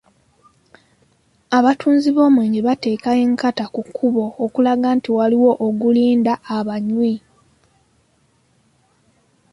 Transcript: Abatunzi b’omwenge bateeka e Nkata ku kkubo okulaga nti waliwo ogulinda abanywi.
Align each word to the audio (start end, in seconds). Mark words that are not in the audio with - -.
Abatunzi 1.57 2.09
b’omwenge 2.15 2.59
bateeka 2.67 3.09
e 3.23 3.23
Nkata 3.31 3.65
ku 3.73 3.81
kkubo 3.87 4.25
okulaga 4.45 4.87
nti 4.97 5.09
waliwo 5.17 5.51
ogulinda 5.67 6.33
abanywi. 6.57 7.13